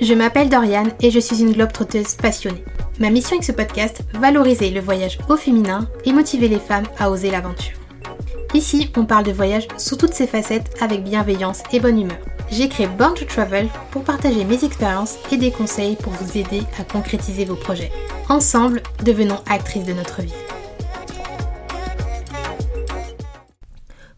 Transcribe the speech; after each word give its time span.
Je 0.00 0.14
m'appelle 0.14 0.48
Doriane 0.48 0.92
et 1.02 1.10
je 1.10 1.20
suis 1.20 1.42
une 1.42 1.52
globe 1.52 1.70
trotteuse 1.70 2.14
passionnée. 2.14 2.64
Ma 2.98 3.10
mission 3.10 3.36
avec 3.36 3.44
ce 3.44 3.52
podcast, 3.52 4.00
valoriser 4.14 4.70
le 4.70 4.80
voyage 4.80 5.18
au 5.28 5.36
féminin 5.36 5.86
et 6.06 6.14
motiver 6.14 6.48
les 6.48 6.58
femmes 6.58 6.86
à 6.98 7.10
oser 7.10 7.30
l'aventure. 7.30 7.76
Ici, 8.54 8.90
on 8.96 9.04
parle 9.04 9.24
de 9.24 9.32
voyage 9.32 9.68
sous 9.76 9.96
toutes 9.96 10.14
ses 10.14 10.26
facettes 10.26 10.74
avec 10.80 11.04
bienveillance 11.04 11.62
et 11.72 11.80
bonne 11.80 12.00
humeur. 12.00 12.16
J'ai 12.50 12.68
créé 12.68 12.86
Born 12.86 13.14
to 13.14 13.26
Travel 13.26 13.68
pour 13.90 14.04
partager 14.04 14.44
mes 14.44 14.64
expériences 14.64 15.18
et 15.30 15.36
des 15.36 15.52
conseils 15.52 15.96
pour 15.96 16.12
vous 16.14 16.38
aider 16.38 16.62
à 16.78 16.84
concrétiser 16.84 17.44
vos 17.44 17.56
projets. 17.56 17.92
Ensemble, 18.30 18.82
devenons 19.04 19.40
actrices 19.48 19.84
de 19.84 19.92
notre 19.92 20.22
vie. 20.22 20.32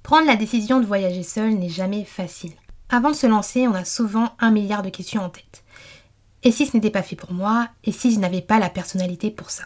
Prendre 0.04 0.26
la 0.26 0.36
décision 0.36 0.80
de 0.80 0.86
voyager 0.86 1.24
seule 1.24 1.54
n'est 1.54 1.68
jamais 1.68 2.04
facile. 2.04 2.52
Avant 2.88 3.10
de 3.10 3.16
se 3.16 3.26
lancer, 3.26 3.66
on 3.66 3.74
a 3.74 3.84
souvent 3.84 4.30
un 4.38 4.50
milliard 4.50 4.82
de 4.82 4.90
questions 4.90 5.22
en 5.22 5.28
tête. 5.28 5.64
Et 6.42 6.52
si 6.52 6.66
ce 6.66 6.76
n'était 6.76 6.90
pas 6.90 7.02
fait 7.02 7.16
pour 7.16 7.32
moi? 7.32 7.68
Et 7.84 7.92
si 7.92 8.14
je 8.14 8.20
n'avais 8.20 8.42
pas 8.42 8.58
la 8.58 8.70
personnalité 8.70 9.30
pour 9.30 9.50
ça? 9.50 9.64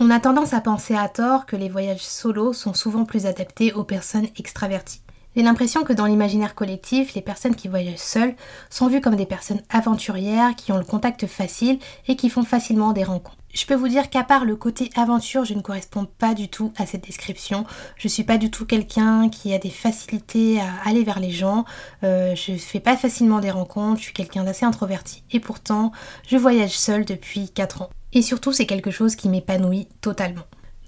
On 0.00 0.10
a 0.10 0.20
tendance 0.20 0.54
à 0.54 0.60
penser 0.60 0.94
à 0.94 1.08
tort 1.08 1.46
que 1.46 1.56
les 1.56 1.68
voyages 1.68 2.02
solo 2.02 2.52
sont 2.52 2.74
souvent 2.74 3.04
plus 3.04 3.26
adaptés 3.26 3.72
aux 3.72 3.84
personnes 3.84 4.28
extraverties. 4.36 5.02
J'ai 5.36 5.42
l'impression 5.42 5.82
que 5.82 5.92
dans 5.92 6.06
l'imaginaire 6.06 6.54
collectif, 6.54 7.14
les 7.14 7.20
personnes 7.20 7.56
qui 7.56 7.66
voyagent 7.66 7.96
seules 7.98 8.36
sont 8.70 8.86
vues 8.86 9.00
comme 9.00 9.16
des 9.16 9.26
personnes 9.26 9.62
aventurières 9.68 10.54
qui 10.54 10.70
ont 10.70 10.78
le 10.78 10.84
contact 10.84 11.26
facile 11.26 11.80
et 12.06 12.14
qui 12.14 12.30
font 12.30 12.44
facilement 12.44 12.92
des 12.92 13.02
rencontres. 13.02 13.36
Je 13.52 13.66
peux 13.66 13.74
vous 13.74 13.88
dire 13.88 14.10
qu'à 14.10 14.24
part 14.24 14.44
le 14.44 14.56
côté 14.56 14.90
aventure, 14.96 15.44
je 15.44 15.54
ne 15.54 15.60
correspond 15.60 16.06
pas 16.06 16.34
du 16.34 16.48
tout 16.48 16.72
à 16.76 16.86
cette 16.86 17.04
description. 17.04 17.64
Je 17.96 18.08
suis 18.08 18.24
pas 18.24 18.36
du 18.38 18.50
tout 18.50 18.64
quelqu'un 18.64 19.28
qui 19.28 19.54
a 19.54 19.58
des 19.58 19.70
facilités 19.70 20.60
à 20.60 20.88
aller 20.88 21.04
vers 21.04 21.20
les 21.20 21.30
gens. 21.30 21.64
Euh, 22.02 22.34
je 22.34 22.56
fais 22.56 22.80
pas 22.80 22.96
facilement 22.96 23.38
des 23.40 23.52
rencontres. 23.52 23.98
Je 23.98 24.04
suis 24.04 24.12
quelqu'un 24.12 24.44
d'assez 24.44 24.64
introverti. 24.64 25.22
Et 25.30 25.40
pourtant, 25.40 25.92
je 26.26 26.36
voyage 26.36 26.76
seule 26.76 27.04
depuis 27.04 27.48
4 27.48 27.82
ans. 27.82 27.90
Et 28.12 28.22
surtout, 28.22 28.52
c'est 28.52 28.66
quelque 28.66 28.90
chose 28.90 29.14
qui 29.16 29.28
m'épanouit 29.28 29.88
totalement. 30.00 30.44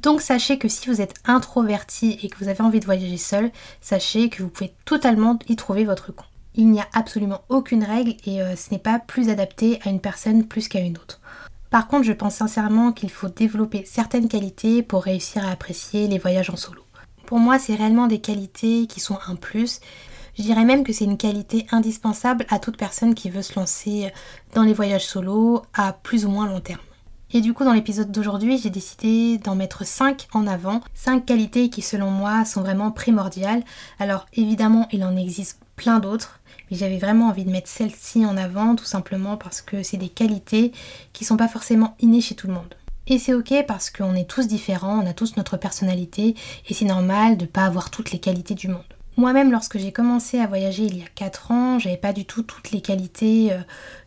Donc 0.06 0.20
sachez 0.20 0.56
que 0.56 0.68
si 0.68 0.88
vous 0.88 1.00
êtes 1.00 1.14
introverti 1.24 2.16
et 2.22 2.28
que 2.28 2.38
vous 2.38 2.46
avez 2.46 2.60
envie 2.60 2.78
de 2.78 2.84
voyager 2.84 3.16
seul, 3.16 3.50
sachez 3.80 4.28
que 4.28 4.40
vous 4.40 4.48
pouvez 4.48 4.72
totalement 4.84 5.36
y 5.48 5.56
trouver 5.56 5.84
votre 5.84 6.12
compte. 6.12 6.28
Il 6.54 6.70
n'y 6.70 6.78
a 6.78 6.86
absolument 6.92 7.40
aucune 7.48 7.82
règle 7.82 8.14
et 8.24 8.40
euh, 8.40 8.54
ce 8.54 8.70
n'est 8.70 8.78
pas 8.78 9.00
plus 9.00 9.30
adapté 9.30 9.80
à 9.84 9.88
une 9.88 9.98
personne 9.98 10.44
plus 10.44 10.68
qu'à 10.68 10.78
une 10.78 10.96
autre. 10.96 11.20
Par 11.70 11.88
contre, 11.88 12.04
je 12.04 12.12
pense 12.12 12.36
sincèrement 12.36 12.92
qu'il 12.92 13.10
faut 13.10 13.28
développer 13.28 13.84
certaines 13.84 14.28
qualités 14.28 14.84
pour 14.84 15.02
réussir 15.02 15.44
à 15.44 15.50
apprécier 15.50 16.06
les 16.06 16.18
voyages 16.18 16.50
en 16.50 16.56
solo. 16.56 16.82
Pour 17.26 17.40
moi, 17.40 17.58
c'est 17.58 17.74
réellement 17.74 18.06
des 18.06 18.20
qualités 18.20 18.86
qui 18.86 19.00
sont 19.00 19.18
un 19.26 19.34
plus. 19.34 19.80
Je 20.38 20.42
dirais 20.44 20.64
même 20.64 20.84
que 20.84 20.92
c'est 20.92 21.04
une 21.04 21.18
qualité 21.18 21.66
indispensable 21.72 22.46
à 22.48 22.60
toute 22.60 22.76
personne 22.76 23.16
qui 23.16 23.28
veut 23.28 23.42
se 23.42 23.58
lancer 23.58 24.12
dans 24.54 24.62
les 24.62 24.72
voyages 24.72 25.04
solo 25.04 25.62
à 25.74 25.92
plus 25.92 26.26
ou 26.26 26.30
moins 26.30 26.46
long 26.46 26.60
terme. 26.60 26.78
Et 27.32 27.40
du 27.40 27.52
coup, 27.54 27.64
dans 27.64 27.72
l'épisode 27.72 28.12
d'aujourd'hui, 28.12 28.56
j'ai 28.56 28.70
décidé 28.70 29.38
d'en 29.38 29.56
mettre 29.56 29.84
5 29.84 30.28
en 30.32 30.46
avant, 30.46 30.80
5 30.94 31.26
qualités 31.26 31.70
qui 31.70 31.82
selon 31.82 32.10
moi 32.10 32.44
sont 32.44 32.62
vraiment 32.62 32.92
primordiales. 32.92 33.64
Alors 33.98 34.26
évidemment, 34.32 34.86
il 34.92 35.04
en 35.04 35.16
existe 35.16 35.58
plein 35.74 35.98
d'autres, 35.98 36.40
mais 36.70 36.76
j'avais 36.76 36.98
vraiment 36.98 37.28
envie 37.28 37.44
de 37.44 37.50
mettre 37.50 37.68
celle-ci 37.68 38.24
en 38.24 38.36
avant 38.36 38.76
tout 38.76 38.84
simplement 38.84 39.36
parce 39.36 39.60
que 39.60 39.82
c'est 39.82 39.96
des 39.96 40.08
qualités 40.08 40.72
qui 41.12 41.24
sont 41.24 41.36
pas 41.36 41.48
forcément 41.48 41.96
innées 42.00 42.20
chez 42.20 42.36
tout 42.36 42.46
le 42.46 42.54
monde. 42.54 42.74
Et 43.08 43.18
c'est 43.18 43.34
ok 43.34 43.64
parce 43.66 43.90
qu'on 43.90 44.14
est 44.14 44.28
tous 44.28 44.46
différents, 44.46 45.02
on 45.02 45.06
a 45.06 45.12
tous 45.12 45.36
notre 45.36 45.56
personnalité 45.56 46.34
et 46.68 46.74
c'est 46.74 46.84
normal 46.84 47.36
de 47.36 47.42
ne 47.42 47.50
pas 47.50 47.64
avoir 47.64 47.90
toutes 47.90 48.12
les 48.12 48.18
qualités 48.18 48.54
du 48.54 48.68
monde. 48.68 48.95
Moi-même, 49.18 49.50
lorsque 49.50 49.78
j'ai 49.78 49.92
commencé 49.92 50.40
à 50.40 50.46
voyager 50.46 50.82
il 50.82 50.98
y 50.98 51.02
a 51.02 51.06
4 51.14 51.50
ans, 51.50 51.78
j'avais 51.78 51.96
pas 51.96 52.12
du 52.12 52.26
tout 52.26 52.42
toutes 52.42 52.70
les 52.70 52.82
qualités 52.82 53.50
euh, 53.50 53.62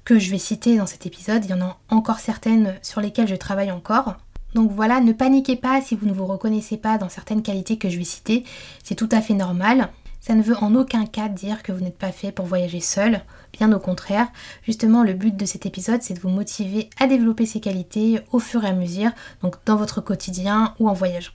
que 0.05 0.19
je 0.19 0.29
vais 0.29 0.37
citer 0.37 0.77
dans 0.77 0.85
cet 0.85 1.07
épisode. 1.07 1.43
Il 1.45 1.49
y 1.49 1.53
en 1.55 1.61
a 1.61 1.79
encore 1.89 2.19
certaines 2.19 2.75
sur 2.83 3.01
lesquelles 3.01 3.27
je 3.27 3.33
travaille 3.33 3.71
encore. 3.71 4.17
Donc 4.53 4.71
voilà, 4.71 4.99
ne 4.99 5.11
paniquez 5.11 5.55
pas 5.55 5.81
si 5.81 5.95
vous 5.95 6.05
ne 6.05 6.13
vous 6.13 6.27
reconnaissez 6.27 6.77
pas 6.77 6.99
dans 6.99 7.09
certaines 7.09 7.41
qualités 7.41 7.79
que 7.79 7.89
je 7.89 7.97
vais 7.97 8.03
citer. 8.03 8.43
C'est 8.83 8.93
tout 8.93 9.09
à 9.11 9.21
fait 9.21 9.33
normal. 9.33 9.89
Ça 10.19 10.35
ne 10.35 10.43
veut 10.43 10.57
en 10.57 10.75
aucun 10.75 11.07
cas 11.07 11.27
dire 11.27 11.63
que 11.63 11.71
vous 11.71 11.83
n'êtes 11.83 11.97
pas 11.97 12.11
fait 12.11 12.31
pour 12.31 12.45
voyager 12.45 12.79
seul, 12.79 13.21
bien 13.53 13.71
au 13.71 13.79
contraire. 13.79 14.27
Justement, 14.61 15.03
le 15.03 15.13
but 15.13 15.35
de 15.35 15.45
cet 15.45 15.65
épisode, 15.65 16.03
c'est 16.03 16.13
de 16.13 16.19
vous 16.19 16.29
motiver 16.29 16.89
à 16.99 17.07
développer 17.07 17.47
ces 17.47 17.61
qualités 17.61 18.19
au 18.31 18.37
fur 18.37 18.63
et 18.63 18.67
à 18.67 18.73
mesure, 18.73 19.11
donc 19.41 19.55
dans 19.65 19.75
votre 19.75 20.01
quotidien 20.01 20.75
ou 20.79 20.87
en 20.87 20.93
voyageant. 20.93 21.31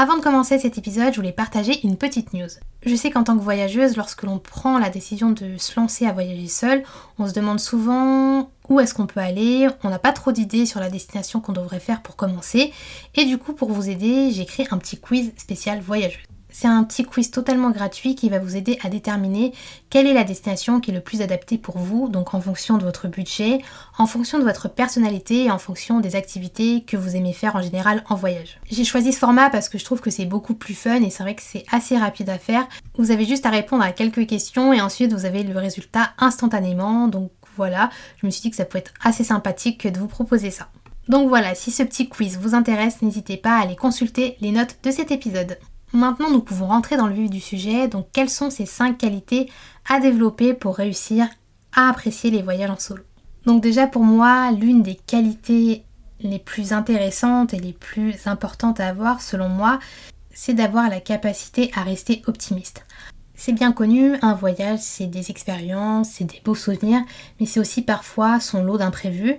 Avant 0.00 0.16
de 0.16 0.22
commencer 0.22 0.60
cet 0.60 0.78
épisode, 0.78 1.10
je 1.10 1.16
voulais 1.16 1.32
partager 1.32 1.84
une 1.84 1.96
petite 1.96 2.32
news. 2.32 2.46
Je 2.86 2.94
sais 2.94 3.10
qu'en 3.10 3.24
tant 3.24 3.36
que 3.36 3.42
voyageuse, 3.42 3.96
lorsque 3.96 4.22
l'on 4.22 4.38
prend 4.38 4.78
la 4.78 4.90
décision 4.90 5.32
de 5.32 5.58
se 5.58 5.74
lancer 5.74 6.06
à 6.06 6.12
voyager 6.12 6.46
seul, 6.46 6.84
on 7.18 7.26
se 7.26 7.32
demande 7.32 7.58
souvent 7.58 8.48
où 8.68 8.78
est-ce 8.78 8.94
qu'on 8.94 9.08
peut 9.08 9.18
aller, 9.18 9.66
on 9.82 9.90
n'a 9.90 9.98
pas 9.98 10.12
trop 10.12 10.30
d'idées 10.30 10.66
sur 10.66 10.78
la 10.78 10.88
destination 10.88 11.40
qu'on 11.40 11.52
devrait 11.52 11.80
faire 11.80 12.00
pour 12.00 12.14
commencer, 12.14 12.72
et 13.16 13.24
du 13.24 13.38
coup 13.38 13.54
pour 13.54 13.72
vous 13.72 13.88
aider, 13.90 14.30
j'ai 14.30 14.44
créé 14.44 14.68
un 14.70 14.78
petit 14.78 14.98
quiz 14.98 15.32
spécial 15.36 15.80
voyageuse. 15.80 16.22
C'est 16.60 16.66
un 16.66 16.82
petit 16.82 17.04
quiz 17.04 17.30
totalement 17.30 17.70
gratuit 17.70 18.16
qui 18.16 18.28
va 18.28 18.40
vous 18.40 18.56
aider 18.56 18.80
à 18.82 18.88
déterminer 18.88 19.52
quelle 19.90 20.08
est 20.08 20.12
la 20.12 20.24
destination 20.24 20.80
qui 20.80 20.90
est 20.90 20.94
le 20.94 21.00
plus 21.00 21.22
adaptée 21.22 21.56
pour 21.56 21.78
vous, 21.78 22.08
donc 22.08 22.34
en 22.34 22.40
fonction 22.40 22.78
de 22.78 22.82
votre 22.82 23.06
budget, 23.06 23.60
en 23.96 24.06
fonction 24.08 24.40
de 24.40 24.42
votre 24.42 24.68
personnalité 24.68 25.44
et 25.44 25.52
en 25.52 25.58
fonction 25.58 26.00
des 26.00 26.16
activités 26.16 26.82
que 26.82 26.96
vous 26.96 27.14
aimez 27.14 27.32
faire 27.32 27.54
en 27.54 27.62
général 27.62 28.02
en 28.08 28.16
voyage. 28.16 28.58
J'ai 28.68 28.82
choisi 28.82 29.12
ce 29.12 29.20
format 29.20 29.50
parce 29.50 29.68
que 29.68 29.78
je 29.78 29.84
trouve 29.84 30.00
que 30.00 30.10
c'est 30.10 30.24
beaucoup 30.24 30.54
plus 30.54 30.74
fun 30.74 31.00
et 31.00 31.10
c'est 31.10 31.22
vrai 31.22 31.36
que 31.36 31.42
c'est 31.44 31.62
assez 31.70 31.96
rapide 31.96 32.28
à 32.28 32.38
faire. 32.38 32.66
Vous 32.96 33.12
avez 33.12 33.24
juste 33.24 33.46
à 33.46 33.50
répondre 33.50 33.84
à 33.84 33.92
quelques 33.92 34.26
questions 34.26 34.72
et 34.72 34.80
ensuite 34.80 35.12
vous 35.12 35.26
avez 35.26 35.44
le 35.44 35.56
résultat 35.56 36.10
instantanément. 36.18 37.06
Donc 37.06 37.30
voilà, 37.54 37.88
je 38.20 38.26
me 38.26 38.32
suis 38.32 38.42
dit 38.42 38.50
que 38.50 38.56
ça 38.56 38.64
pourrait 38.64 38.80
être 38.80 38.94
assez 39.04 39.22
sympathique 39.22 39.86
de 39.86 40.00
vous 40.00 40.08
proposer 40.08 40.50
ça. 40.50 40.66
Donc 41.06 41.28
voilà, 41.28 41.54
si 41.54 41.70
ce 41.70 41.84
petit 41.84 42.08
quiz 42.08 42.36
vous 42.36 42.56
intéresse, 42.56 43.00
n'hésitez 43.00 43.36
pas 43.36 43.58
à 43.58 43.62
aller 43.62 43.76
consulter 43.76 44.36
les 44.40 44.50
notes 44.50 44.78
de 44.82 44.90
cet 44.90 45.12
épisode. 45.12 45.56
Maintenant, 45.92 46.30
nous 46.30 46.42
pouvons 46.42 46.66
rentrer 46.66 46.96
dans 46.96 47.06
le 47.06 47.14
vif 47.14 47.30
du 47.30 47.40
sujet. 47.40 47.88
Donc, 47.88 48.08
quelles 48.12 48.28
sont 48.28 48.50
ces 48.50 48.66
5 48.66 48.98
qualités 48.98 49.50
à 49.88 50.00
développer 50.00 50.52
pour 50.52 50.76
réussir 50.76 51.26
à 51.72 51.88
apprécier 51.88 52.30
les 52.30 52.42
voyages 52.42 52.70
en 52.70 52.78
solo? 52.78 53.02
Donc, 53.46 53.62
déjà 53.62 53.86
pour 53.86 54.02
moi, 54.02 54.50
l'une 54.52 54.82
des 54.82 54.96
qualités 54.96 55.84
les 56.20 56.38
plus 56.38 56.72
intéressantes 56.72 57.54
et 57.54 57.60
les 57.60 57.72
plus 57.72 58.26
importantes 58.26 58.80
à 58.80 58.88
avoir, 58.88 59.22
selon 59.22 59.48
moi, 59.48 59.78
c'est 60.34 60.54
d'avoir 60.54 60.90
la 60.90 61.00
capacité 61.00 61.70
à 61.74 61.82
rester 61.82 62.22
optimiste. 62.26 62.84
C'est 63.34 63.52
bien 63.52 63.72
connu, 63.72 64.16
un 64.20 64.34
voyage, 64.34 64.80
c'est 64.80 65.06
des 65.06 65.30
expériences, 65.30 66.10
c'est 66.10 66.24
des 66.24 66.42
beaux 66.44 66.56
souvenirs, 66.56 67.02
mais 67.38 67.46
c'est 67.46 67.60
aussi 67.60 67.82
parfois 67.82 68.40
son 68.40 68.64
lot 68.64 68.78
d'imprévus. 68.78 69.36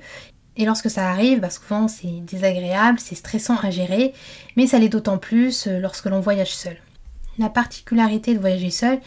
Et 0.60 0.66
lorsque 0.66 0.90
ça 0.90 1.10
arrive, 1.10 1.40
bah, 1.40 1.50
souvent 1.50 1.88
c'est 1.88 2.22
désagréable, 2.26 3.00
c'est 3.00 3.16
stressant 3.16 3.56
à 3.64 3.70
gérer, 3.72 4.14
mais 4.58 4.68
ça 4.68 4.78
l'est 4.78 4.90
d'autant 4.90 5.18
plus 5.18 5.68
euh, 5.68 5.80
lorsque 5.80 6.06
l'on 6.06 6.20
voyage 6.20 6.54
seul. 6.54 6.76
La 7.38 7.50
particularité 7.50 8.36
de 8.36 8.40
voyager 8.40 8.70
seul, 8.70 9.00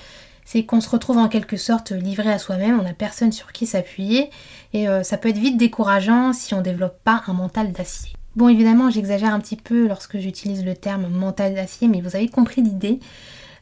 c'est 0.47 0.65
qu'on 0.65 0.81
se 0.81 0.89
retrouve 0.89 1.19
en 1.19 1.29
quelque 1.29 1.59
sorte 1.59 1.93
livré 1.93 2.33
à 2.33 2.39
soi-même, 2.39 2.81
on 2.81 2.85
n'a 2.85 2.95
personne 2.95 3.33
sur 3.33 3.53
qui 3.53 3.67
s'appuyer, 3.67 4.31
et 4.73 4.89
euh, 4.89 5.03
ça 5.03 5.19
peut 5.19 5.29
être 5.29 5.39
vite 5.39 5.59
décourageant 5.59 6.33
si 6.33 6.55
on 6.55 6.59
ne 6.59 6.63
développe 6.63 6.99
pas 7.05 7.23
un 7.27 7.35
mental 7.35 7.73
d'acier. 7.73 8.15
Bon 8.35 8.49
évidemment 8.49 8.89
j'exagère 8.89 9.35
un 9.35 9.41
petit 9.41 9.57
peu 9.57 9.87
lorsque 9.87 10.19
j'utilise 10.19 10.65
le 10.65 10.75
terme 10.75 11.09
mental 11.09 11.55
d'acier, 11.55 11.87
mais 11.87 12.01
vous 12.01 12.17
avez 12.17 12.29
compris 12.29 12.63
l'idée. 12.63 12.99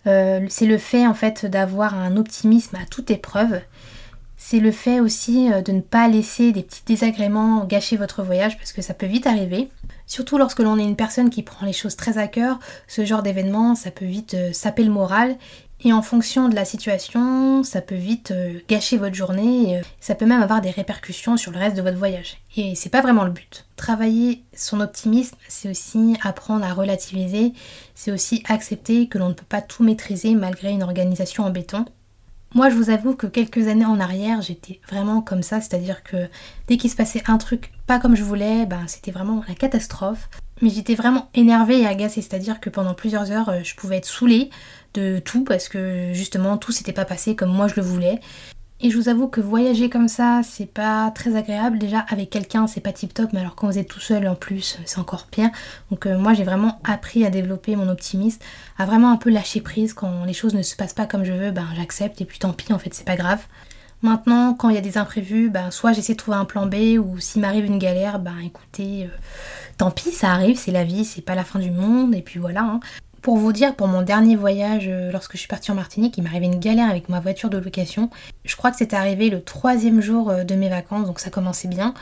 Euh, 0.06 0.46
c'est 0.48 0.66
le 0.66 0.78
fait 0.78 1.08
en 1.08 1.14
fait 1.14 1.44
d'avoir 1.44 1.98
un 1.98 2.16
optimisme 2.16 2.76
à 2.76 2.86
toute 2.86 3.10
épreuve 3.10 3.60
c'est 4.50 4.58
le 4.58 4.72
fait 4.72 4.98
aussi 4.98 5.52
euh, 5.52 5.62
de 5.62 5.70
ne 5.70 5.80
pas 5.80 6.08
laisser 6.08 6.50
des 6.50 6.64
petits 6.64 6.82
désagréments 6.84 7.64
gâcher 7.66 7.96
votre 7.96 8.24
voyage 8.24 8.58
parce 8.58 8.72
que 8.72 8.82
ça 8.82 8.94
peut 8.94 9.06
vite 9.06 9.28
arriver. 9.28 9.68
Surtout 10.08 10.38
lorsque 10.38 10.58
l'on 10.58 10.76
est 10.76 10.82
une 10.82 10.96
personne 10.96 11.30
qui 11.30 11.44
prend 11.44 11.66
les 11.66 11.72
choses 11.72 11.94
très 11.94 12.18
à 12.18 12.26
cœur, 12.26 12.58
ce 12.88 13.04
genre 13.04 13.22
d'événement, 13.22 13.76
ça 13.76 13.92
peut 13.92 14.06
vite 14.06 14.34
euh, 14.34 14.52
saper 14.52 14.82
le 14.82 14.90
moral. 14.90 15.36
Et 15.84 15.92
en 15.92 16.02
fonction 16.02 16.48
de 16.48 16.56
la 16.56 16.64
situation, 16.64 17.62
ça 17.62 17.80
peut 17.80 17.94
vite 17.94 18.32
euh, 18.32 18.58
gâcher 18.68 18.96
votre 18.96 19.14
journée, 19.14 19.74
et 19.74 19.82
ça 20.00 20.16
peut 20.16 20.26
même 20.26 20.42
avoir 20.42 20.60
des 20.60 20.70
répercussions 20.70 21.36
sur 21.36 21.52
le 21.52 21.58
reste 21.58 21.76
de 21.76 21.82
votre 21.82 21.96
voyage. 21.96 22.38
Et 22.56 22.74
c'est 22.74 22.90
pas 22.90 23.02
vraiment 23.02 23.24
le 23.24 23.30
but. 23.30 23.66
Travailler 23.76 24.42
son 24.56 24.80
optimisme, 24.80 25.36
c'est 25.46 25.70
aussi 25.70 26.16
apprendre 26.24 26.66
à 26.66 26.74
relativiser, 26.74 27.52
c'est 27.94 28.10
aussi 28.10 28.42
accepter 28.48 29.06
que 29.06 29.16
l'on 29.16 29.28
ne 29.28 29.34
peut 29.34 29.46
pas 29.48 29.62
tout 29.62 29.84
maîtriser 29.84 30.34
malgré 30.34 30.70
une 30.70 30.82
organisation 30.82 31.44
en 31.44 31.50
béton. 31.50 31.84
Moi, 32.52 32.68
je 32.68 32.74
vous 32.74 32.90
avoue 32.90 33.14
que 33.14 33.28
quelques 33.28 33.68
années 33.68 33.84
en 33.84 34.00
arrière, 34.00 34.42
j'étais 34.42 34.80
vraiment 34.88 35.22
comme 35.22 35.42
ça, 35.42 35.60
c'est-à-dire 35.60 36.02
que 36.02 36.28
dès 36.66 36.76
qu'il 36.76 36.90
se 36.90 36.96
passait 36.96 37.22
un 37.28 37.38
truc 37.38 37.70
pas 37.86 38.00
comme 38.00 38.16
je 38.16 38.24
voulais, 38.24 38.66
ben, 38.66 38.88
c'était 38.88 39.12
vraiment 39.12 39.44
la 39.46 39.54
catastrophe. 39.54 40.28
Mais 40.60 40.68
j'étais 40.68 40.96
vraiment 40.96 41.30
énervée 41.34 41.80
et 41.80 41.86
agacée, 41.86 42.22
c'est-à-dire 42.22 42.58
que 42.58 42.68
pendant 42.68 42.92
plusieurs 42.92 43.30
heures, 43.30 43.48
euh, 43.50 43.60
je 43.62 43.76
pouvais 43.76 43.98
être 43.98 44.06
saoulée 44.06 44.50
de 44.94 45.20
tout 45.20 45.44
parce 45.44 45.68
que 45.68 46.12
justement 46.12 46.58
tout 46.58 46.72
s'était 46.72 46.92
pas 46.92 47.04
passé 47.04 47.36
comme 47.36 47.50
moi 47.50 47.68
je 47.68 47.76
le 47.76 47.82
voulais. 47.82 48.20
Et 48.82 48.90
je 48.90 48.96
vous 48.96 49.10
avoue 49.10 49.28
que 49.28 49.42
voyager 49.42 49.90
comme 49.90 50.08
ça, 50.08 50.40
c'est 50.42 50.64
pas 50.64 51.10
très 51.10 51.36
agréable. 51.36 51.78
Déjà, 51.78 51.98
avec 52.08 52.30
quelqu'un, 52.30 52.66
c'est 52.66 52.80
pas 52.80 52.92
tip 52.92 53.12
top, 53.12 53.30
mais 53.34 53.40
alors 53.40 53.54
quand 53.54 53.66
vous 53.66 53.76
êtes 53.76 53.88
tout 53.88 54.00
seul 54.00 54.26
en 54.26 54.34
plus, 54.34 54.78
c'est 54.86 54.98
encore 54.98 55.26
pire. 55.26 55.50
Donc, 55.90 56.06
euh, 56.06 56.16
moi, 56.16 56.32
j'ai 56.32 56.44
vraiment 56.44 56.80
appris 56.84 57.26
à 57.26 57.30
développer 57.30 57.76
mon 57.76 57.90
optimisme, 57.90 58.40
à 58.78 58.86
vraiment 58.86 59.12
un 59.12 59.18
peu 59.18 59.28
lâcher 59.28 59.60
prise 59.60 59.92
quand 59.92 60.24
les 60.24 60.32
choses 60.32 60.54
ne 60.54 60.62
se 60.62 60.76
passent 60.76 60.94
pas 60.94 61.04
comme 61.04 61.24
je 61.24 61.32
veux, 61.32 61.50
ben 61.50 61.66
j'accepte 61.76 62.22
et 62.22 62.24
puis 62.24 62.38
tant 62.38 62.54
pis, 62.54 62.72
en 62.72 62.78
fait, 62.78 62.94
c'est 62.94 63.04
pas 63.04 63.16
grave. 63.16 63.40
Maintenant, 64.00 64.54
quand 64.54 64.70
il 64.70 64.76
y 64.76 64.78
a 64.78 64.82
des 64.82 64.96
imprévus, 64.96 65.50
ben, 65.50 65.70
soit 65.70 65.92
j'essaie 65.92 66.14
de 66.14 66.18
trouver 66.18 66.38
un 66.38 66.46
plan 66.46 66.64
B, 66.66 66.98
ou 66.98 67.18
s'il 67.18 67.42
m'arrive 67.42 67.66
une 67.66 67.78
galère, 67.78 68.18
ben 68.18 68.38
écoutez, 68.42 69.04
euh, 69.04 69.08
tant 69.76 69.90
pis, 69.90 70.10
ça 70.10 70.30
arrive, 70.30 70.56
c'est 70.56 70.72
la 70.72 70.84
vie, 70.84 71.04
c'est 71.04 71.20
pas 71.20 71.34
la 71.34 71.44
fin 71.44 71.58
du 71.58 71.70
monde, 71.70 72.14
et 72.14 72.22
puis 72.22 72.40
voilà. 72.40 72.62
Hein. 72.62 72.80
Pour 73.22 73.36
vous 73.36 73.52
dire, 73.52 73.76
pour 73.76 73.86
mon 73.86 74.00
dernier 74.00 74.34
voyage, 74.34 74.86
euh, 74.88 75.12
lorsque 75.12 75.32
je 75.32 75.38
suis 75.38 75.48
partie 75.48 75.70
en 75.70 75.74
Martinique, 75.74 76.16
il 76.16 76.26
arrivé 76.26 76.46
une 76.46 76.58
galère 76.58 76.88
avec 76.88 77.10
ma 77.10 77.20
voiture 77.20 77.50
de 77.50 77.58
location. 77.58 78.08
Je 78.46 78.56
crois 78.56 78.70
que 78.70 78.78
c'était 78.78 78.96
arrivé 78.96 79.28
le 79.28 79.42
troisième 79.42 80.00
jour 80.00 80.30
euh, 80.30 80.44
de 80.44 80.54
mes 80.54 80.70
vacances, 80.70 81.06
donc 81.06 81.20
ça 81.20 81.28
commençait 81.28 81.68
bien. 81.68 81.92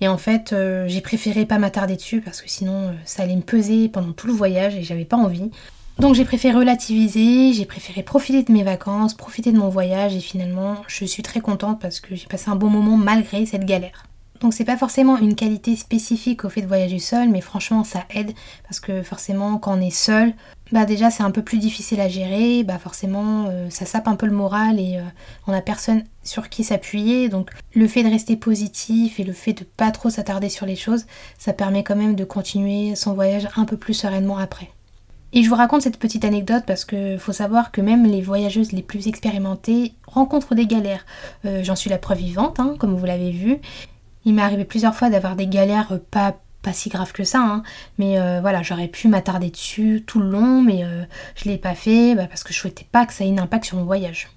Et 0.00 0.06
en 0.06 0.18
fait, 0.18 0.52
euh, 0.52 0.86
j'ai 0.86 1.00
préféré 1.00 1.46
pas 1.46 1.58
m'attarder 1.58 1.96
dessus 1.96 2.20
parce 2.20 2.40
que 2.40 2.48
sinon 2.48 2.94
ça 3.04 3.24
allait 3.24 3.34
me 3.34 3.42
peser 3.42 3.88
pendant 3.88 4.12
tout 4.12 4.28
le 4.28 4.32
voyage 4.32 4.76
et 4.76 4.84
j'avais 4.84 5.04
pas 5.04 5.16
envie. 5.16 5.50
Donc 5.98 6.14
j'ai 6.14 6.24
préféré 6.24 6.56
relativiser, 6.56 7.52
j'ai 7.52 7.64
préféré 7.64 8.04
profiter 8.04 8.44
de 8.44 8.52
mes 8.52 8.62
vacances, 8.62 9.14
profiter 9.14 9.50
de 9.50 9.58
mon 9.58 9.70
voyage 9.70 10.14
et 10.14 10.20
finalement 10.20 10.76
je 10.86 11.04
suis 11.04 11.22
très 11.24 11.40
contente 11.40 11.80
parce 11.80 11.98
que 11.98 12.14
j'ai 12.14 12.26
passé 12.26 12.50
un 12.50 12.56
bon 12.56 12.70
moment 12.70 12.96
malgré 12.96 13.44
cette 13.46 13.64
galère. 13.64 14.04
Donc 14.40 14.54
c'est 14.54 14.64
pas 14.64 14.76
forcément 14.76 15.18
une 15.18 15.34
qualité 15.34 15.74
spécifique 15.74 16.44
au 16.44 16.48
fait 16.48 16.62
de 16.62 16.66
voyager 16.66 16.98
seul, 16.98 17.28
mais 17.28 17.40
franchement 17.40 17.82
ça 17.82 18.04
aide 18.10 18.32
parce 18.64 18.78
que 18.78 19.02
forcément 19.02 19.58
quand 19.58 19.76
on 19.76 19.80
est 19.80 19.90
seul, 19.90 20.32
bah 20.70 20.84
déjà 20.84 21.10
c'est 21.10 21.24
un 21.24 21.30
peu 21.30 21.42
plus 21.42 21.58
difficile 21.58 22.00
à 22.00 22.08
gérer, 22.08 22.62
bah 22.62 22.78
forcément 22.78 23.46
euh, 23.48 23.68
ça 23.70 23.84
sape 23.84 24.06
un 24.06 24.16
peu 24.16 24.26
le 24.26 24.32
moral 24.32 24.78
et 24.78 24.96
euh, 24.96 25.02
on 25.46 25.52
a 25.52 25.60
personne 25.60 26.04
sur 26.22 26.48
qui 26.48 26.62
s'appuyer. 26.62 27.28
Donc 27.28 27.50
le 27.74 27.88
fait 27.88 28.04
de 28.04 28.10
rester 28.10 28.36
positif 28.36 29.18
et 29.18 29.24
le 29.24 29.32
fait 29.32 29.54
de 29.54 29.64
pas 29.64 29.90
trop 29.90 30.10
s'attarder 30.10 30.48
sur 30.48 30.66
les 30.66 30.76
choses, 30.76 31.06
ça 31.38 31.52
permet 31.52 31.82
quand 31.82 31.96
même 31.96 32.14
de 32.14 32.24
continuer 32.24 32.94
son 32.94 33.14
voyage 33.14 33.48
un 33.56 33.64
peu 33.64 33.76
plus 33.76 33.94
sereinement 33.94 34.38
après. 34.38 34.70
Et 35.32 35.42
je 35.42 35.48
vous 35.48 35.56
raconte 35.56 35.82
cette 35.82 35.98
petite 35.98 36.24
anecdote 36.24 36.64
parce 36.66 36.84
que 36.84 37.18
faut 37.18 37.32
savoir 37.32 37.70
que 37.70 37.82
même 37.82 38.06
les 38.06 38.22
voyageuses 38.22 38.72
les 38.72 38.82
plus 38.82 39.08
expérimentées 39.08 39.92
rencontrent 40.06 40.54
des 40.54 40.66
galères. 40.66 41.04
Euh, 41.44 41.62
j'en 41.62 41.76
suis 41.76 41.90
la 41.90 41.98
preuve 41.98 42.18
vivante, 42.18 42.60
hein, 42.60 42.76
comme 42.78 42.96
vous 42.96 43.04
l'avez 43.04 43.30
vu. 43.30 43.58
Il 44.24 44.34
m'est 44.34 44.42
arrivé 44.42 44.64
plusieurs 44.64 44.94
fois 44.94 45.10
d'avoir 45.10 45.36
des 45.36 45.46
galères 45.46 45.98
pas, 46.10 46.36
pas 46.62 46.72
si 46.72 46.88
graves 46.88 47.12
que 47.12 47.24
ça, 47.24 47.40
hein. 47.40 47.62
mais 47.98 48.18
euh, 48.18 48.40
voilà, 48.40 48.62
j'aurais 48.62 48.88
pu 48.88 49.08
m'attarder 49.08 49.50
dessus 49.50 50.04
tout 50.06 50.20
le 50.20 50.30
long, 50.30 50.62
mais 50.62 50.84
euh, 50.84 51.04
je 51.36 51.48
l'ai 51.48 51.58
pas 51.58 51.74
fait 51.74 52.14
bah, 52.14 52.26
parce 52.26 52.44
que 52.44 52.52
je 52.52 52.58
souhaitais 52.58 52.86
pas 52.90 53.06
que 53.06 53.12
ça 53.12 53.24
ait 53.24 53.32
un 53.32 53.38
impact 53.38 53.66
sur 53.66 53.78
mon 53.78 53.84
voyage. 53.84 54.28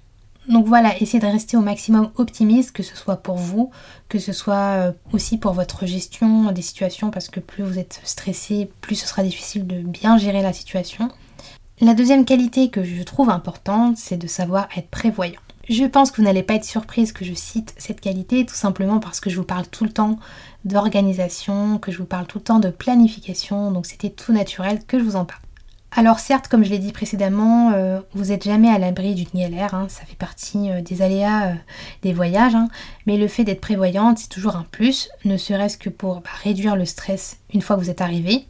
Donc 0.48 0.66
voilà, 0.66 1.00
essayez 1.00 1.20
de 1.20 1.26
rester 1.26 1.56
au 1.56 1.60
maximum 1.60 2.10
optimiste, 2.16 2.72
que 2.72 2.82
ce 2.82 2.96
soit 2.96 3.16
pour 3.16 3.36
vous, 3.36 3.70
que 4.08 4.18
ce 4.18 4.32
soit 4.32 4.54
euh, 4.54 4.92
aussi 5.12 5.38
pour 5.38 5.52
votre 5.52 5.86
gestion 5.86 6.50
des 6.50 6.62
situations, 6.62 7.10
parce 7.10 7.28
que 7.28 7.38
plus 7.38 7.62
vous 7.62 7.78
êtes 7.78 8.00
stressé, 8.04 8.68
plus 8.80 8.96
ce 8.96 9.06
sera 9.06 9.22
difficile 9.22 9.66
de 9.66 9.80
bien 9.80 10.18
gérer 10.18 10.42
la 10.42 10.52
situation. 10.52 11.08
La 11.80 11.94
deuxième 11.94 12.24
qualité 12.24 12.70
que 12.70 12.82
je 12.82 13.02
trouve 13.02 13.30
importante, 13.30 13.96
c'est 13.96 14.16
de 14.16 14.26
savoir 14.26 14.68
être 14.76 14.88
prévoyant. 14.88 15.40
Je 15.68 15.84
pense 15.84 16.10
que 16.10 16.16
vous 16.16 16.24
n'allez 16.24 16.42
pas 16.42 16.54
être 16.54 16.64
surprise 16.64 17.12
que 17.12 17.24
je 17.24 17.34
cite 17.34 17.72
cette 17.78 18.00
qualité, 18.00 18.44
tout 18.44 18.54
simplement 18.54 18.98
parce 18.98 19.20
que 19.20 19.30
je 19.30 19.36
vous 19.36 19.44
parle 19.44 19.66
tout 19.68 19.84
le 19.84 19.92
temps 19.92 20.18
d'organisation, 20.64 21.78
que 21.78 21.92
je 21.92 21.98
vous 21.98 22.04
parle 22.04 22.26
tout 22.26 22.38
le 22.38 22.44
temps 22.44 22.58
de 22.58 22.70
planification, 22.70 23.70
donc 23.70 23.86
c'était 23.86 24.10
tout 24.10 24.32
naturel 24.32 24.84
que 24.84 24.98
je 24.98 25.04
vous 25.04 25.16
en 25.16 25.24
parle. 25.24 25.40
Alors 25.94 26.18
certes, 26.18 26.48
comme 26.48 26.64
je 26.64 26.70
l'ai 26.70 26.78
dit 26.78 26.90
précédemment, 26.90 27.72
euh, 27.72 28.00
vous 28.14 28.26
n'êtes 28.26 28.44
jamais 28.44 28.70
à 28.70 28.78
l'abri 28.78 29.14
d'une 29.14 29.40
galère, 29.40 29.74
hein, 29.74 29.86
ça 29.88 30.04
fait 30.04 30.16
partie 30.16 30.70
euh, 30.70 30.80
des 30.80 31.02
aléas 31.02 31.50
euh, 31.50 31.54
des 32.02 32.14
voyages, 32.14 32.54
hein, 32.54 32.68
mais 33.06 33.18
le 33.18 33.28
fait 33.28 33.44
d'être 33.44 33.60
prévoyante, 33.60 34.18
c'est 34.18 34.30
toujours 34.30 34.56
un 34.56 34.66
plus, 34.70 35.10
ne 35.26 35.36
serait-ce 35.36 35.76
que 35.76 35.90
pour 35.90 36.22
bah, 36.22 36.30
réduire 36.42 36.76
le 36.76 36.86
stress 36.86 37.38
une 37.52 37.60
fois 37.60 37.76
que 37.76 37.82
vous 37.82 37.90
êtes 37.90 38.00
arrivé. 38.00 38.46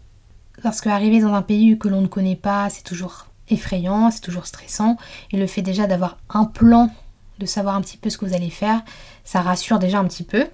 Parce 0.63 0.81
qu'arriver 0.81 1.21
dans 1.21 1.35
un 1.35 1.43
pays 1.43 1.77
que 1.77 1.89
l'on 1.89 2.01
ne 2.03 2.07
connaît 2.07 2.37
pas, 2.37 2.71
c'est 2.71 2.85
toujours 2.85 3.27
effrayant, 3.49 4.13
c'est 4.13 4.21
toujours 4.21 4.47
stressant, 4.47 4.97
et 5.33 5.37
le 5.37 5.49
fait 5.49 5.63
déjà 5.63 5.89
d'avoir 5.89 6.19
un 6.31 6.45
plan 6.45 6.91
de 7.43 7.49
savoir 7.49 7.75
un 7.75 7.81
petit 7.81 7.97
peu 7.97 8.11
ce 8.11 8.19
que 8.19 8.25
vous 8.25 8.35
allez 8.35 8.51
faire, 8.51 8.83
ça 9.25 9.41
rassure 9.41 9.79
déjà 9.79 9.99
un 9.99 10.05
petit 10.05 10.25
peu. 10.25 10.47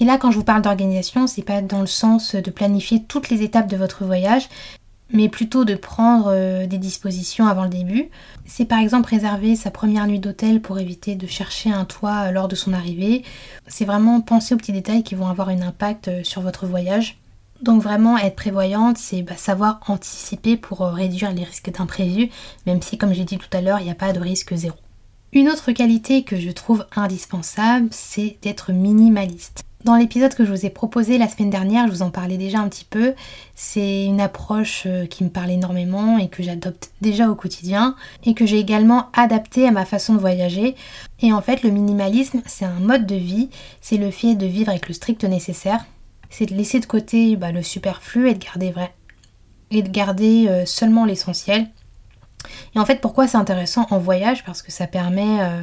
Et 0.00 0.04
là, 0.04 0.16
quand 0.16 0.30
je 0.30 0.36
vous 0.36 0.44
parle 0.44 0.62
d'organisation, 0.62 1.26
c'est 1.26 1.42
pas 1.42 1.60
dans 1.60 1.80
le 1.80 1.86
sens 1.86 2.34
de 2.34 2.50
planifier 2.50 3.02
toutes 3.02 3.30
les 3.30 3.42
étapes 3.42 3.68
de 3.68 3.76
votre 3.76 4.04
voyage, 4.04 4.48
mais 5.10 5.28
plutôt 5.28 5.64
de 5.64 5.74
prendre 5.74 6.28
euh, 6.28 6.66
des 6.66 6.78
dispositions 6.78 7.46
avant 7.46 7.64
le 7.64 7.70
début. 7.70 8.08
C'est 8.46 8.64
par 8.64 8.78
exemple 8.78 9.10
réserver 9.10 9.56
sa 9.56 9.70
première 9.70 10.06
nuit 10.06 10.20
d'hôtel 10.20 10.60
pour 10.60 10.78
éviter 10.78 11.14
de 11.14 11.26
chercher 11.26 11.70
un 11.70 11.84
toit 11.84 12.26
euh, 12.26 12.30
lors 12.30 12.48
de 12.48 12.54
son 12.54 12.72
arrivée. 12.72 13.24
C'est 13.66 13.84
vraiment 13.84 14.20
penser 14.20 14.54
aux 14.54 14.58
petits 14.58 14.72
détails 14.72 15.02
qui 15.02 15.14
vont 15.14 15.26
avoir 15.26 15.48
un 15.48 15.62
impact 15.62 16.08
euh, 16.08 16.24
sur 16.24 16.42
votre 16.42 16.66
voyage. 16.66 17.18
Donc 17.62 17.82
vraiment 17.82 18.16
être 18.18 18.36
prévoyante, 18.36 18.98
c'est 18.98 19.22
bah, 19.22 19.36
savoir 19.36 19.80
anticiper 19.88 20.56
pour 20.56 20.80
réduire 20.80 21.32
les 21.32 21.42
risques 21.42 21.72
d'imprévus, 21.72 22.30
même 22.66 22.80
si 22.82 22.98
comme 22.98 23.12
j'ai 23.12 23.24
dit 23.24 23.38
tout 23.38 23.48
à 23.52 23.60
l'heure, 23.60 23.80
il 23.80 23.84
n'y 23.84 23.90
a 23.90 23.96
pas 23.96 24.12
de 24.12 24.20
risque 24.20 24.54
zéro. 24.54 24.76
Une 25.34 25.50
autre 25.50 25.72
qualité 25.72 26.22
que 26.22 26.36
je 26.36 26.50
trouve 26.50 26.86
indispensable, 26.96 27.88
c'est 27.90 28.38
d'être 28.40 28.72
minimaliste. 28.72 29.62
Dans 29.84 29.94
l'épisode 29.94 30.34
que 30.34 30.44
je 30.44 30.50
vous 30.50 30.64
ai 30.64 30.70
proposé 30.70 31.18
la 31.18 31.28
semaine 31.28 31.50
dernière, 31.50 31.86
je 31.86 31.92
vous 31.92 32.02
en 32.02 32.10
parlais 32.10 32.38
déjà 32.38 32.60
un 32.60 32.68
petit 32.68 32.86
peu. 32.86 33.14
C'est 33.54 34.06
une 34.06 34.22
approche 34.22 34.84
euh, 34.86 35.04
qui 35.04 35.24
me 35.24 35.28
parle 35.28 35.50
énormément 35.50 36.16
et 36.16 36.28
que 36.28 36.42
j'adopte 36.42 36.92
déjà 37.02 37.28
au 37.28 37.34
quotidien 37.34 37.94
et 38.24 38.32
que 38.32 38.46
j'ai 38.46 38.58
également 38.58 39.10
adapté 39.12 39.68
à 39.68 39.70
ma 39.70 39.84
façon 39.84 40.14
de 40.14 40.18
voyager. 40.18 40.74
Et 41.20 41.30
en 41.30 41.42
fait, 41.42 41.62
le 41.62 41.70
minimalisme, 41.70 42.40
c'est 42.46 42.64
un 42.64 42.80
mode 42.80 43.06
de 43.06 43.14
vie, 43.14 43.50
c'est 43.82 43.98
le 43.98 44.10
fait 44.10 44.34
de 44.34 44.46
vivre 44.46 44.70
avec 44.70 44.88
le 44.88 44.94
strict 44.94 45.24
nécessaire. 45.24 45.84
C'est 46.30 46.46
de 46.46 46.54
laisser 46.54 46.80
de 46.80 46.86
côté 46.86 47.36
bah, 47.36 47.52
le 47.52 47.62
superflu 47.62 48.30
et 48.30 48.34
de 48.34 48.42
garder 48.42 48.70
vrai 48.70 48.94
et 49.70 49.82
de 49.82 49.90
garder 49.90 50.46
euh, 50.48 50.64
seulement 50.64 51.04
l'essentiel. 51.04 51.68
Et 52.74 52.78
en 52.78 52.84
fait, 52.84 53.00
pourquoi 53.00 53.26
c'est 53.26 53.36
intéressant 53.36 53.86
en 53.90 53.98
voyage? 53.98 54.44
Parce 54.44 54.62
que 54.62 54.72
ça 54.72 54.86
permet 54.86 55.40
euh, 55.40 55.60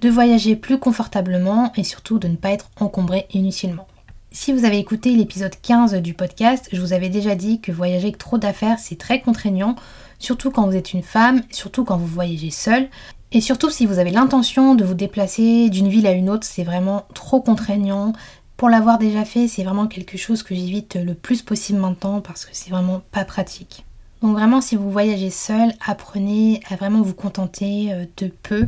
de 0.00 0.08
voyager 0.08 0.56
plus 0.56 0.78
confortablement 0.78 1.72
et 1.76 1.84
surtout 1.84 2.18
de 2.18 2.28
ne 2.28 2.36
pas 2.36 2.50
être 2.50 2.70
encombré 2.80 3.26
inutilement. 3.32 3.86
Si 4.30 4.52
vous 4.52 4.66
avez 4.66 4.78
écouté 4.78 5.14
l'épisode 5.14 5.54
15 5.62 5.94
du 5.94 6.12
podcast, 6.12 6.68
je 6.70 6.80
vous 6.80 6.92
avais 6.92 7.08
déjà 7.08 7.34
dit 7.34 7.60
que 7.60 7.72
voyager 7.72 8.08
avec 8.08 8.18
trop 8.18 8.36
d'affaires, 8.36 8.78
c'est 8.78 8.98
très 8.98 9.20
contraignant, 9.20 9.74
surtout 10.18 10.50
quand 10.50 10.66
vous 10.66 10.76
êtes 10.76 10.92
une 10.92 11.02
femme, 11.02 11.42
surtout 11.50 11.84
quand 11.84 11.96
vous 11.96 12.06
voyagez 12.06 12.50
seule. 12.50 12.88
Et 13.32 13.40
surtout 13.40 13.70
si 13.70 13.86
vous 13.86 13.98
avez 13.98 14.10
l'intention 14.10 14.74
de 14.74 14.84
vous 14.84 14.94
déplacer 14.94 15.70
d'une 15.70 15.88
ville 15.88 16.06
à 16.06 16.12
une 16.12 16.30
autre, 16.30 16.46
c'est 16.46 16.62
vraiment 16.62 17.06
trop 17.14 17.40
contraignant. 17.40 18.12
Pour 18.56 18.68
l'avoir 18.68 18.98
déjà 18.98 19.24
fait, 19.24 19.48
c'est 19.48 19.64
vraiment 19.64 19.86
quelque 19.86 20.18
chose 20.18 20.42
que 20.42 20.54
j'évite 20.54 20.96
le 20.96 21.14
plus 21.14 21.42
possible 21.42 21.78
maintenant 21.78 22.20
parce 22.20 22.44
que 22.44 22.50
c'est 22.52 22.70
vraiment 22.70 23.02
pas 23.12 23.24
pratique. 23.24 23.84
Donc 24.22 24.32
vraiment, 24.32 24.60
si 24.60 24.76
vous 24.76 24.90
voyagez 24.90 25.30
seul, 25.30 25.72
apprenez 25.86 26.60
à 26.68 26.76
vraiment 26.76 27.02
vous 27.02 27.14
contenter 27.14 27.92
euh, 27.92 28.04
de 28.16 28.32
peu. 28.42 28.66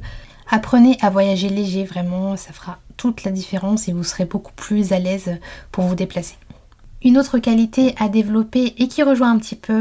Apprenez 0.49 0.97
à 1.01 1.11
voyager 1.11 1.49
léger, 1.49 1.85
vraiment, 1.85 2.37
ça 2.37 2.53
fera 2.53 2.79
toute 2.97 3.25
la 3.25 3.31
différence 3.31 3.89
et 3.89 3.93
vous 3.93 4.05
serez 4.05 4.25
beaucoup 4.25 4.53
plus 4.53 4.93
à 4.93 4.99
l'aise 4.99 5.39
pour 5.73 5.85
vous 5.85 5.95
déplacer. 5.95 6.37
Une 7.03 7.17
autre 7.17 7.39
qualité 7.39 7.95
à 7.99 8.09
développer 8.09 8.75
et 8.77 8.89
qui 8.89 9.03
rejoint 9.03 9.31
un 9.31 9.39
petit 9.39 9.57
peu 9.57 9.73